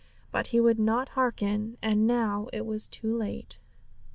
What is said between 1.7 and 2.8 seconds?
and now it